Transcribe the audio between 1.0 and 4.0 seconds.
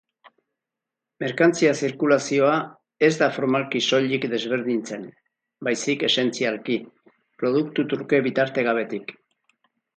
Merkantzia-zirkulazioa ez da formalki